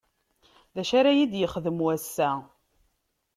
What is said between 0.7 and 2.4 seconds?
D acu ara yi-d-yexdem wass-a.